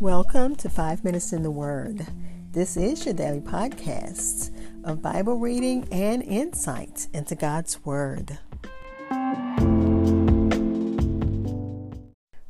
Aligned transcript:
Welcome 0.00 0.56
to 0.56 0.70
Five 0.70 1.04
Minutes 1.04 1.34
in 1.34 1.42
the 1.42 1.50
Word. 1.50 2.06
This 2.52 2.78
is 2.78 3.04
your 3.04 3.12
daily 3.12 3.42
podcast 3.42 4.50
of 4.82 5.02
Bible 5.02 5.36
reading 5.36 5.86
and 5.92 6.22
insight 6.22 7.06
into 7.12 7.34
God's 7.34 7.84
Word. 7.84 8.38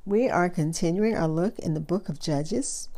We 0.04 0.28
are 0.28 0.48
continuing 0.48 1.16
our 1.16 1.26
look 1.26 1.58
in 1.58 1.74
the 1.74 1.80
book 1.80 2.08
of 2.08 2.20
Judges. 2.20 2.88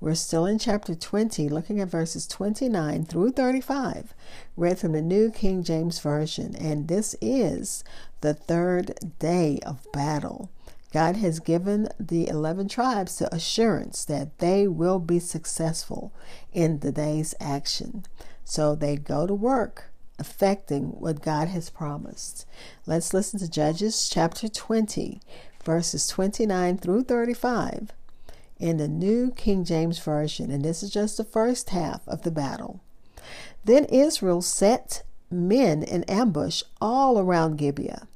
We're 0.00 0.14
still 0.14 0.46
in 0.46 0.60
chapter 0.60 0.94
20, 0.94 1.48
looking 1.48 1.80
at 1.80 1.88
verses 1.88 2.28
29 2.28 3.06
through 3.06 3.32
35, 3.32 4.14
read 4.56 4.78
from 4.78 4.92
the 4.92 5.02
New 5.02 5.32
King 5.32 5.64
James 5.64 5.98
Version. 5.98 6.54
And 6.54 6.86
this 6.86 7.16
is 7.20 7.82
the 8.20 8.34
third 8.34 9.18
day 9.18 9.58
of 9.66 9.84
battle. 9.90 10.48
God 10.96 11.16
has 11.16 11.40
given 11.40 11.88
the 12.00 12.26
11 12.26 12.68
tribes 12.68 13.18
the 13.18 13.34
assurance 13.34 14.02
that 14.06 14.38
they 14.38 14.66
will 14.66 14.98
be 14.98 15.18
successful 15.18 16.10
in 16.54 16.78
the 16.78 16.90
day's 16.90 17.34
action. 17.38 18.06
So 18.46 18.74
they 18.74 18.96
go 18.96 19.26
to 19.26 19.34
work 19.34 19.90
affecting 20.18 20.84
what 20.98 21.20
God 21.20 21.48
has 21.48 21.68
promised. 21.68 22.46
Let's 22.86 23.12
listen 23.12 23.38
to 23.40 23.50
Judges 23.50 24.08
chapter 24.08 24.48
20, 24.48 25.20
verses 25.62 26.08
29 26.08 26.78
through 26.78 27.02
35 27.02 27.92
in 28.58 28.78
the 28.78 28.88
New 28.88 29.32
King 29.32 29.64
James 29.64 29.98
Version. 29.98 30.50
And 30.50 30.64
this 30.64 30.82
is 30.82 30.88
just 30.88 31.18
the 31.18 31.24
first 31.24 31.68
half 31.68 32.08
of 32.08 32.22
the 32.22 32.30
battle. 32.30 32.80
Then 33.66 33.84
Israel 33.90 34.40
set 34.40 35.02
men 35.30 35.82
in 35.82 36.04
ambush 36.04 36.62
all 36.80 37.18
around 37.18 37.58
Gibeah. 37.58 38.08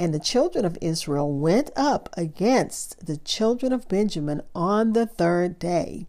And 0.00 0.14
the 0.14 0.18
children 0.18 0.64
of 0.64 0.78
Israel 0.80 1.30
went 1.30 1.70
up 1.76 2.08
against 2.16 3.04
the 3.04 3.18
children 3.18 3.70
of 3.70 3.86
Benjamin 3.86 4.40
on 4.54 4.94
the 4.94 5.04
third 5.04 5.58
day, 5.58 6.06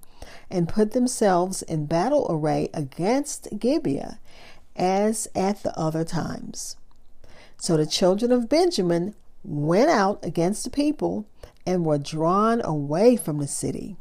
and 0.50 0.70
put 0.70 0.94
themselves 0.94 1.62
in 1.62 1.88
battle 1.88 2.26
array 2.30 2.70
against 2.74 3.50
Gibeah, 3.60 4.18
as 4.78 5.28
at 5.36 5.62
the 5.64 5.78
other 5.78 6.06
times. 6.06 6.78
So 7.58 7.76
the 7.76 7.86
children 7.86 8.32
of 8.32 8.48
Benjamin 8.48 9.14
went 9.44 9.90
out 9.90 10.24
against 10.24 10.64
the 10.64 10.70
people 10.70 11.26
and 11.66 11.84
were 11.84 11.98
drawn 11.98 12.62
away 12.64 13.18
from 13.18 13.40
the 13.40 13.48
city. 13.48 13.98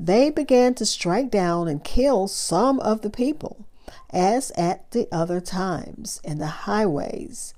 They 0.00 0.30
began 0.30 0.74
to 0.74 0.84
strike 0.84 1.30
down 1.30 1.68
and 1.68 1.84
kill 1.84 2.26
some 2.26 2.80
of 2.80 3.02
the 3.02 3.10
people, 3.10 3.66
as 4.10 4.50
at 4.56 4.90
the 4.90 5.06
other 5.12 5.40
times, 5.40 6.20
in 6.24 6.38
the 6.38 6.66
highways 6.66 7.54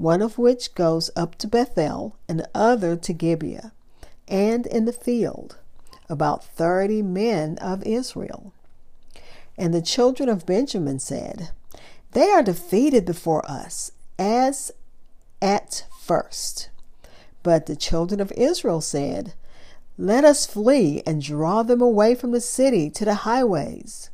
one 0.00 0.22
of 0.22 0.38
which 0.38 0.74
goes 0.74 1.10
up 1.14 1.34
to 1.34 1.46
Bethel 1.46 2.16
and 2.26 2.40
the 2.40 2.48
other 2.54 2.96
to 2.96 3.12
Gibeah, 3.12 3.70
and 4.26 4.64
in 4.66 4.86
the 4.86 4.94
field 4.94 5.58
about 6.08 6.42
thirty 6.42 7.02
men 7.02 7.58
of 7.58 7.82
Israel. 7.82 8.54
And 9.58 9.74
the 9.74 9.82
children 9.82 10.30
of 10.30 10.46
Benjamin 10.46 11.00
said, 11.00 11.50
They 12.12 12.30
are 12.30 12.42
defeated 12.42 13.04
before 13.04 13.48
us, 13.48 13.92
as 14.18 14.72
at 15.42 15.84
first. 16.00 16.70
But 17.42 17.66
the 17.66 17.76
children 17.76 18.20
of 18.20 18.32
Israel 18.32 18.80
said, 18.80 19.34
Let 19.98 20.24
us 20.24 20.46
flee 20.46 21.02
and 21.06 21.22
draw 21.22 21.62
them 21.62 21.82
away 21.82 22.14
from 22.14 22.32
the 22.32 22.40
city 22.40 22.88
to 22.88 23.04
the 23.04 23.14
highways. 23.16 24.08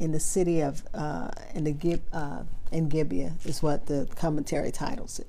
in 0.00 0.12
the 0.12 0.18
city 0.18 0.60
of 0.60 0.82
uh, 0.94 1.30
in 1.54 1.64
the 1.64 1.72
Gib, 1.72 2.02
uh, 2.12 2.42
in 2.72 2.88
Gibeah 2.88 3.34
is 3.44 3.62
what 3.62 3.86
the 3.86 4.08
commentary 4.16 4.72
titles 4.72 5.20
it. 5.20 5.28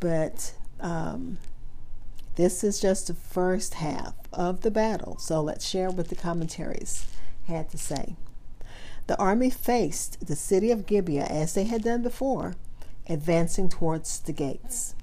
But 0.00 0.54
um, 0.80 1.38
this 2.36 2.64
is 2.64 2.80
just 2.80 3.06
the 3.06 3.14
first 3.14 3.74
half 3.74 4.14
of 4.32 4.62
the 4.62 4.70
battle. 4.70 5.18
So 5.18 5.40
let's 5.42 5.68
share 5.68 5.90
what 5.90 6.08
the 6.08 6.16
commentaries 6.16 7.06
had 7.46 7.70
to 7.70 7.78
say. 7.78 8.16
The 9.06 9.18
army 9.18 9.50
faced 9.50 10.26
the 10.26 10.34
city 10.34 10.70
of 10.70 10.86
Gibeah 10.86 11.26
as 11.26 11.54
they 11.54 11.64
had 11.64 11.84
done 11.84 12.02
before, 12.02 12.56
advancing 13.08 13.68
towards 13.68 14.18
the 14.20 14.32
gates. 14.32 14.94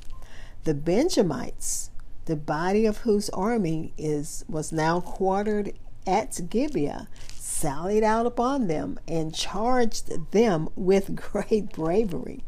The 0.65 0.73
Benjamites, 0.73 1.89
the 2.25 2.35
body 2.35 2.85
of 2.85 2.99
whose 2.99 3.29
army 3.29 3.93
is 3.97 4.43
was 4.49 4.71
now 4.71 4.99
quartered 4.99 5.73
at 6.05 6.39
Gibeah, 6.49 7.07
sallied 7.53 8.03
out 8.03 8.25
upon 8.25 8.67
them 8.67 8.99
and 9.07 9.33
charged 9.33 10.31
them 10.31 10.69
with 10.75 11.15
great 11.31 11.71
bravery. 11.71 12.43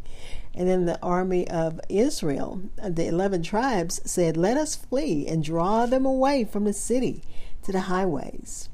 And 0.53 0.67
then 0.67 0.85
the 0.85 1.01
army 1.01 1.47
of 1.49 1.79
Israel, 1.89 2.61
the 2.77 3.07
11 3.07 3.43
tribes, 3.43 4.01
said, 4.05 4.37
Let 4.37 4.57
us 4.57 4.75
flee 4.75 5.27
and 5.27 5.43
draw 5.43 5.85
them 5.85 6.05
away 6.05 6.45
from 6.45 6.63
the 6.63 6.73
city 6.73 7.23
to 7.63 7.71
the 7.71 7.81
highways. 7.81 8.69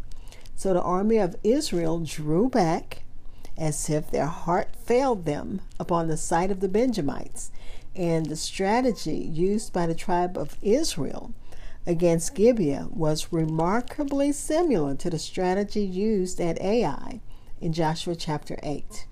So 0.56 0.74
the 0.74 0.82
army 0.82 1.18
of 1.18 1.36
Israel 1.44 2.00
drew 2.00 2.50
back 2.50 3.04
as 3.58 3.90
if 3.90 4.12
their 4.12 4.28
heart 4.28 4.76
failed 4.76 5.26
them 5.26 5.62
upon 5.80 6.08
the 6.08 6.18
sight 6.18 6.52
of 6.52 6.60
the 6.60 6.70
Benjamites. 6.70 7.52
And 7.96 8.28
the 8.28 8.36
strategy 8.36 9.18
used 9.18 9.74
by 9.74 9.86
the 9.88 9.96
tribe 9.96 10.38
of 10.38 10.58
Israel 10.62 11.34
against 11.86 12.36
Gibeah 12.36 12.88
was 12.92 13.32
remarkably 13.32 14.32
similar 14.32 14.96
to 14.96 15.10
the 15.10 15.20
strategy 15.20 15.82
used 15.82 16.40
at 16.40 16.62
Ai 16.62 17.22
in 17.60 17.74
Joshua 17.74 18.16
chapter 18.16 18.58
8. 18.62 19.08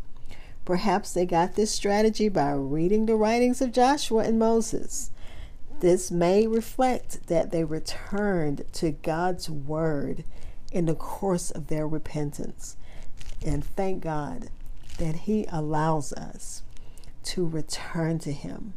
Perhaps 0.65 1.13
they 1.13 1.25
got 1.25 1.55
this 1.55 1.71
strategy 1.71 2.29
by 2.29 2.51
reading 2.51 3.05
the 3.05 3.15
writings 3.15 3.61
of 3.61 3.71
Joshua 3.71 4.23
and 4.23 4.37
Moses. 4.37 5.09
This 5.79 6.11
may 6.11 6.45
reflect 6.45 7.27
that 7.27 7.51
they 7.51 7.63
returned 7.63 8.65
to 8.73 8.91
God's 8.91 9.49
word 9.49 10.23
in 10.71 10.85
the 10.85 10.95
course 10.95 11.49
of 11.49 11.67
their 11.67 11.87
repentance. 11.87 12.77
And 13.43 13.63
thank 13.63 14.03
God 14.03 14.49
that 14.97 15.15
He 15.15 15.45
allows 15.51 16.13
us 16.13 16.61
to 17.23 17.47
return 17.47 18.19
to 18.19 18.31
Him 18.31 18.73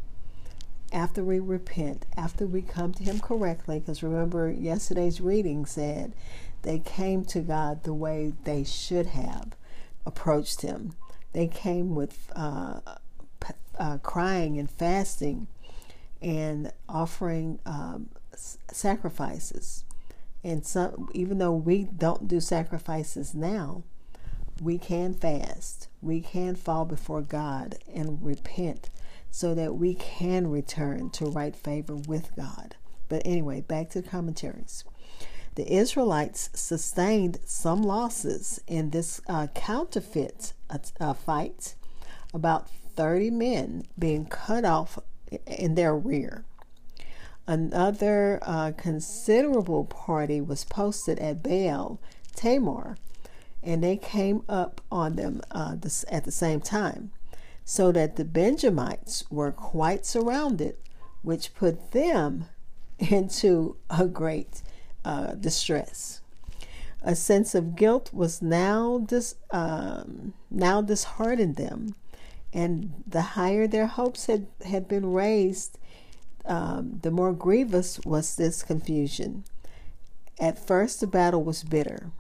after 0.93 1.25
we 1.25 1.39
repent, 1.41 2.05
after 2.17 2.47
we 2.47 2.62
come 2.62 2.93
to 2.94 3.03
Him 3.03 3.19
correctly. 3.19 3.81
Because 3.81 4.03
remember, 4.03 4.50
yesterday's 4.50 5.21
reading 5.21 5.67
said 5.67 6.12
they 6.62 6.79
came 6.79 7.25
to 7.27 7.41
God 7.41 7.83
the 7.83 7.94
way 7.94 8.35
they 8.44 8.65
should 8.65 9.06
have 9.06 9.56
approached 10.06 10.61
Him. 10.61 10.94
They 11.33 11.49
came 11.49 11.94
with 11.94 12.31
uh, 12.37 12.81
uh, 13.79 13.99
crying 13.99 14.59
and 14.59 14.71
fasting 14.71 15.47
and 16.21 16.73
offering 16.89 17.59
um, 17.67 18.11
sacrifices. 18.35 19.85
And 20.45 20.67
some, 20.67 21.09
even 21.15 21.38
though 21.38 21.55
we 21.55 21.85
don't 21.85 22.29
do 22.29 22.41
sacrifices 22.41 23.35
now, 23.35 23.83
we 24.61 24.79
can 24.79 25.15
fast. 25.15 25.88
We 26.00 26.21
can 26.21 26.56
fall 26.56 26.85
before 26.85 27.23
God 27.23 27.79
and 27.93 28.23
repent 28.23 28.91
so 29.32 29.55
that 29.55 29.75
we 29.75 29.94
can 29.94 30.46
return 30.49 31.08
to 31.08 31.25
right 31.25 31.56
favor 31.56 31.96
with 31.96 32.37
God. 32.37 32.76
But 33.08 33.23
anyway, 33.25 33.62
back 33.62 33.88
to 33.90 34.02
the 34.02 34.08
commentaries. 34.08 34.84
The 35.55 35.70
Israelites 35.73 36.50
sustained 36.55 37.40
some 37.44 37.82
losses 37.82 38.61
in 38.69 38.90
this 38.90 39.23
uh, 39.26 39.49
counterfeit 39.55 40.52
uh, 40.70 40.79
uh 41.00 41.14
fight, 41.14 41.75
about 42.32 42.69
30 42.94 43.31
men 43.31 43.84
being 43.99 44.26
cut 44.26 44.64
off 44.64 44.99
in 45.46 45.75
their 45.75 45.96
rear. 45.96 46.44
Another 47.46 48.38
uh, 48.43 48.73
considerable 48.76 49.87
party 49.87 50.40
was 50.43 50.64
posted 50.64 51.19
at 51.19 51.43
Baal 51.43 51.99
Tamar, 52.37 52.96
and 53.62 53.82
they 53.82 53.96
came 53.96 54.43
up 54.49 54.82
on 54.90 55.17
them 55.17 55.40
uh, 55.50 55.75
this, 55.75 56.05
at 56.11 56.25
the 56.25 56.31
same 56.31 56.61
time, 56.61 57.12
so 57.64 57.93
that 57.93 58.17
the 58.17 58.25
Benjamites 58.25 59.25
were 59.31 59.53
quite 59.53 60.05
surrounded, 60.05 60.76
which 61.23 61.55
put 61.55 61.93
them 61.93 62.47
into 62.99 63.76
a 63.91 64.06
great 64.06 64.62
uh, 65.05 65.32
distress. 65.35 66.20
A 67.03 67.17
sense 67.17 67.55
of 67.55 67.75
guilt 67.75 68.11
was 68.12 68.41
now 68.41 68.99
dis, 68.99 69.35
um, 69.50 70.35
now 70.50 70.81
disheartened 70.81 71.56
them, 71.56 71.94
and 72.53 72.93
the 73.06 73.23
higher 73.23 73.67
their 73.67 73.87
hopes 73.87 74.26
had, 74.26 74.47
had 74.64 74.87
been 74.87 75.12
raised, 75.12 75.79
um, 76.44 77.00
the 77.03 77.11
more 77.11 77.32
grievous 77.32 77.99
was 78.05 78.37
this 78.37 78.62
confusion. 78.62 79.44
At 80.38 80.64
first, 80.64 81.00
the 81.00 81.06
battle 81.06 81.43
was 81.43 81.64
bitter, 81.64 82.11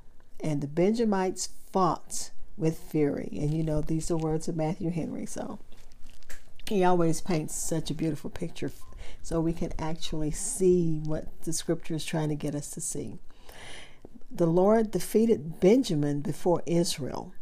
and 0.40 0.60
the 0.60 0.66
Benjamites 0.66 1.48
fought 1.70 2.30
with 2.56 2.78
fury. 2.78 3.28
And 3.32 3.52
you 3.54 3.62
know, 3.62 3.80
these 3.80 4.10
are 4.10 4.16
words 4.16 4.48
of 4.48 4.56
Matthew 4.56 4.90
Henry, 4.90 5.26
so 5.26 5.58
he 6.68 6.84
always 6.84 7.20
paints 7.20 7.54
such 7.54 7.90
a 7.90 7.94
beautiful 7.94 8.30
picture 8.30 8.70
so 9.22 9.40
we 9.40 9.52
can 9.52 9.72
actually 9.78 10.30
see 10.30 11.00
what 11.04 11.26
the 11.42 11.52
scripture 11.52 11.94
is 11.94 12.04
trying 12.04 12.28
to 12.28 12.34
get 12.34 12.54
us 12.54 12.70
to 12.70 12.80
see. 12.80 13.18
The 14.30 14.46
Lord 14.46 14.90
defeated 14.90 15.60
Benjamin 15.60 16.20
before 16.20 16.62
Israel. 16.66 17.32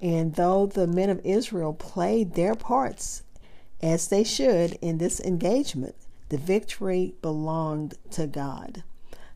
And 0.00 0.34
though 0.34 0.66
the 0.66 0.86
men 0.86 1.10
of 1.10 1.20
Israel 1.24 1.74
played 1.74 2.34
their 2.34 2.54
parts 2.54 3.24
as 3.82 4.08
they 4.08 4.22
should 4.22 4.78
in 4.80 4.98
this 4.98 5.20
engagement, 5.20 5.96
the 6.28 6.38
victory 6.38 7.14
belonged 7.20 7.94
to 8.12 8.26
God. 8.26 8.84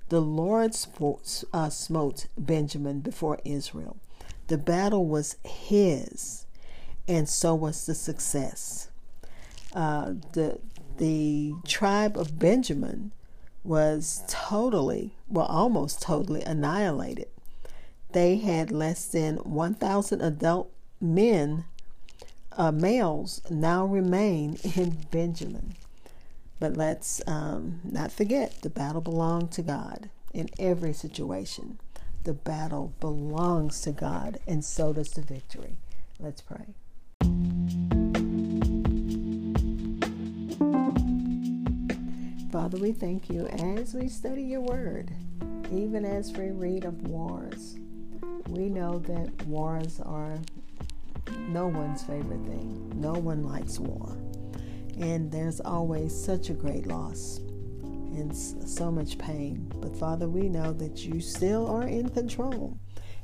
The 0.08 0.20
Lord 0.20 0.74
smote, 0.74 1.42
uh, 1.52 1.70
smote 1.70 2.26
Benjamin 2.36 3.00
before 3.00 3.40
Israel. 3.44 3.96
The 4.52 4.58
battle 4.58 5.06
was 5.06 5.36
his, 5.46 6.44
and 7.08 7.26
so 7.26 7.54
was 7.54 7.86
the 7.86 7.94
success. 7.94 8.90
Uh, 9.74 10.12
the 10.32 10.58
the 10.98 11.54
tribe 11.66 12.18
of 12.18 12.38
Benjamin 12.38 13.12
was 13.64 14.22
totally, 14.28 15.14
well, 15.26 15.46
almost 15.46 16.02
totally 16.02 16.42
annihilated 16.42 17.28
they 18.12 18.36
had 18.36 18.70
less 18.70 19.06
than 19.06 19.36
1,000 19.36 20.20
adult 20.20 20.70
men, 21.00 21.64
uh, 22.52 22.70
males, 22.70 23.40
now 23.48 23.86
remain 23.86 24.58
in 24.76 24.98
Benjamin. 25.10 25.76
But 26.60 26.76
let's 26.76 27.22
um, 27.26 27.80
not 27.84 28.12
forget 28.12 28.60
the 28.60 28.68
battle 28.68 29.00
belonged 29.00 29.50
to 29.52 29.62
God 29.62 30.10
in 30.34 30.50
every 30.58 30.92
situation. 30.92 31.78
The 32.24 32.32
battle 32.32 32.92
belongs 33.00 33.80
to 33.82 33.92
God, 33.92 34.38
and 34.46 34.64
so 34.64 34.92
does 34.92 35.10
the 35.10 35.22
victory. 35.22 35.76
Let's 36.20 36.40
pray. 36.40 36.66
Father, 42.50 42.78
we 42.78 42.92
thank 42.92 43.30
you 43.30 43.46
as 43.48 43.94
we 43.94 44.08
study 44.08 44.42
your 44.42 44.60
word, 44.60 45.10
even 45.72 46.04
as 46.04 46.32
we 46.32 46.50
read 46.50 46.84
of 46.84 47.02
wars 47.08 47.76
we 48.52 48.68
know 48.68 48.98
that 48.98 49.46
wars 49.46 50.00
are 50.04 50.38
no 51.48 51.66
one's 51.66 52.02
favorite 52.02 52.44
thing. 52.44 52.92
No 52.94 53.12
one 53.14 53.42
likes 53.42 53.78
war. 53.78 54.16
And 54.98 55.32
there's 55.32 55.60
always 55.60 56.14
such 56.14 56.50
a 56.50 56.52
great 56.52 56.86
loss 56.86 57.40
and 58.16 58.36
so 58.36 58.90
much 58.90 59.18
pain. 59.18 59.70
But 59.80 59.96
Father, 59.96 60.28
we 60.28 60.48
know 60.48 60.72
that 60.74 61.04
you 61.04 61.20
still 61.20 61.66
are 61.68 61.86
in 61.86 62.08
control, 62.08 62.78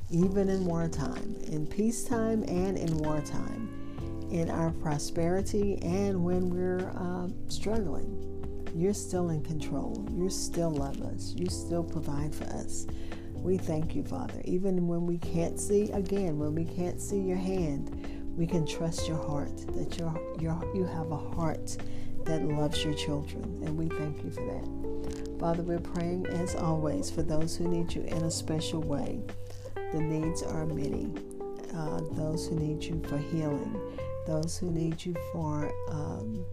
even 0.09 0.49
in 0.49 0.65
wartime, 0.65 1.35
in 1.47 1.67
peacetime 1.67 2.43
and 2.47 2.77
in 2.77 2.97
wartime, 2.97 4.27
in 4.31 4.49
our 4.49 4.71
prosperity 4.71 5.79
and 5.81 6.23
when 6.23 6.49
we're 6.49 6.89
uh, 6.97 7.27
struggling. 7.47 8.25
You're 8.75 8.93
still 8.93 9.29
in 9.29 9.43
control. 9.43 10.07
You 10.11 10.29
still 10.29 10.69
love 10.69 11.01
us. 11.01 11.33
You 11.35 11.47
still 11.49 11.83
provide 11.83 12.35
for 12.35 12.45
us. 12.45 12.85
We 13.33 13.57
thank 13.57 13.95
you, 13.95 14.03
Father. 14.03 14.41
Even 14.45 14.87
when 14.87 15.05
we 15.05 15.17
can't 15.17 15.59
see, 15.59 15.89
again, 15.91 16.37
when 16.37 16.53
we 16.53 16.65
can't 16.65 17.01
see 17.01 17.19
your 17.19 17.37
hand, 17.37 18.35
we 18.35 18.45
can 18.45 18.65
trust 18.65 19.07
your 19.07 19.17
heart, 19.17 19.57
that 19.75 19.97
you're, 19.97 20.17
you're, 20.39 20.63
you 20.75 20.85
have 20.85 21.11
a 21.11 21.17
heart 21.17 21.77
that 22.25 22.43
loves 22.43 22.83
your 22.83 22.93
children. 22.93 23.43
And 23.65 23.77
we 23.77 23.87
thank 23.97 24.23
you 24.23 24.31
for 24.31 24.41
that. 24.41 25.39
Father, 25.39 25.63
we're 25.63 25.79
praying 25.79 26.27
as 26.27 26.55
always 26.55 27.09
for 27.09 27.21
those 27.21 27.55
who 27.55 27.67
need 27.67 27.93
you 27.93 28.03
in 28.03 28.23
a 28.23 28.31
special 28.31 28.81
way. 28.81 29.21
The 29.93 30.01
needs 30.01 30.43
are 30.43 30.65
many. 30.65 31.13
Uh, 31.73 32.01
those 32.11 32.47
who 32.47 32.55
need 32.55 32.83
you 32.83 33.01
for 33.07 33.17
healing, 33.17 33.79
those 34.27 34.57
who 34.57 34.69
need 34.71 35.03
you 35.05 35.15
for 35.31 35.71
um, 35.89 36.45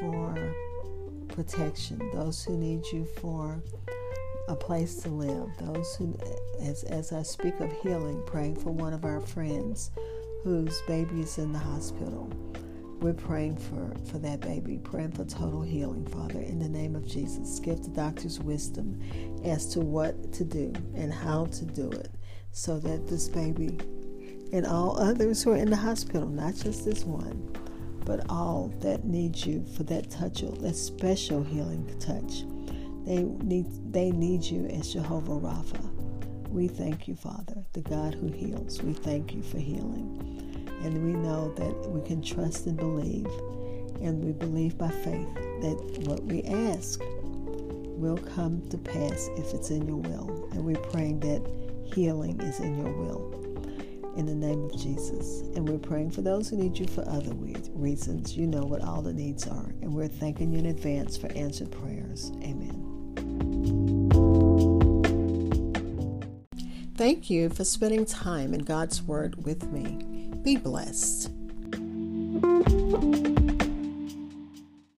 for 0.00 0.54
protection, 1.28 1.98
those 2.12 2.44
who 2.44 2.56
need 2.56 2.84
you 2.92 3.04
for 3.20 3.62
a 4.48 4.56
place 4.56 4.96
to 4.96 5.08
live. 5.08 5.48
Those 5.60 5.94
who, 5.96 6.16
as, 6.60 6.84
as 6.84 7.12
I 7.12 7.22
speak 7.22 7.60
of 7.60 7.72
healing, 7.82 8.22
praying 8.26 8.56
for 8.56 8.70
one 8.70 8.92
of 8.92 9.04
our 9.04 9.20
friends 9.20 9.90
whose 10.42 10.80
baby 10.88 11.20
is 11.20 11.38
in 11.38 11.52
the 11.52 11.58
hospital. 11.58 12.30
We're 13.02 13.14
praying 13.14 13.56
for, 13.56 13.92
for 14.10 14.18
that 14.18 14.40
baby, 14.40 14.78
praying 14.78 15.12
for 15.12 15.24
total 15.24 15.60
healing, 15.60 16.06
Father, 16.06 16.40
in 16.40 16.60
the 16.60 16.68
name 16.68 16.94
of 16.94 17.04
Jesus. 17.04 17.58
Give 17.58 17.82
the 17.82 17.90
doctors 17.90 18.38
wisdom 18.38 19.00
as 19.44 19.66
to 19.74 19.80
what 19.80 20.32
to 20.34 20.44
do 20.44 20.72
and 20.94 21.12
how 21.12 21.46
to 21.46 21.64
do 21.64 21.90
it 21.90 22.10
so 22.52 22.78
that 22.78 23.08
this 23.08 23.28
baby 23.28 23.76
and 24.52 24.64
all 24.66 24.96
others 25.00 25.42
who 25.42 25.50
are 25.50 25.56
in 25.56 25.68
the 25.70 25.76
hospital, 25.76 26.28
not 26.28 26.54
just 26.54 26.84
this 26.84 27.04
one, 27.04 27.52
but 28.04 28.24
all 28.30 28.72
that 28.80 29.04
need 29.04 29.36
you 29.36 29.64
for 29.76 29.82
that 29.82 30.08
touch, 30.08 30.42
that 30.42 30.76
special 30.76 31.42
healing 31.42 31.84
touch 31.98 32.44
they 33.04 33.24
need, 33.24 33.66
they 33.92 34.12
need 34.12 34.44
you 34.44 34.66
as 34.66 34.92
Jehovah 34.92 35.32
Rapha. 35.32 35.90
We 36.50 36.68
thank 36.68 37.08
you, 37.08 37.16
Father, 37.16 37.64
the 37.72 37.80
God 37.80 38.14
who 38.14 38.28
heals. 38.28 38.80
We 38.80 38.92
thank 38.92 39.34
you 39.34 39.42
for 39.42 39.58
healing. 39.58 40.51
And 40.82 41.04
we 41.04 41.12
know 41.12 41.52
that 41.54 41.90
we 41.90 42.06
can 42.06 42.22
trust 42.22 42.66
and 42.66 42.76
believe. 42.76 43.26
And 44.00 44.24
we 44.24 44.32
believe 44.32 44.76
by 44.76 44.90
faith 44.90 45.32
that 45.34 46.04
what 46.06 46.22
we 46.24 46.42
ask 46.42 47.00
will 48.02 48.18
come 48.18 48.60
to 48.68 48.76
pass 48.76 49.28
if 49.36 49.54
it's 49.54 49.70
in 49.70 49.86
your 49.86 49.96
will. 49.96 50.48
And 50.52 50.64
we're 50.64 50.76
praying 50.76 51.20
that 51.20 51.42
healing 51.94 52.40
is 52.40 52.58
in 52.58 52.76
your 52.76 52.92
will. 52.92 53.38
In 54.16 54.26
the 54.26 54.34
name 54.34 54.64
of 54.64 54.76
Jesus. 54.76 55.42
And 55.56 55.68
we're 55.68 55.78
praying 55.78 56.10
for 56.10 56.20
those 56.20 56.50
who 56.50 56.56
need 56.56 56.78
you 56.78 56.86
for 56.86 57.08
other 57.08 57.32
reasons. 57.34 58.36
You 58.36 58.46
know 58.46 58.64
what 58.64 58.82
all 58.82 59.02
the 59.02 59.12
needs 59.12 59.46
are. 59.46 59.72
And 59.80 59.94
we're 59.94 60.08
thanking 60.08 60.52
you 60.52 60.58
in 60.58 60.66
advance 60.66 61.16
for 61.16 61.32
answered 61.32 61.70
prayers. 61.70 62.32
Amen. 62.42 62.92
Thank 66.96 67.30
you 67.30 67.48
for 67.48 67.64
spending 67.64 68.04
time 68.04 68.52
in 68.52 68.60
God's 68.60 69.02
Word 69.02 69.44
with 69.44 69.72
me. 69.72 70.11
Be 70.42 70.56
blessed. 70.56 71.30